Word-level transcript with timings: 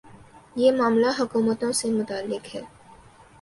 یہ 0.55 0.71
معاملہ 0.71 1.07
حکومتوں 1.19 1.71
سے 1.71 1.91
متعلق 1.91 2.55
ہے۔ 2.55 2.61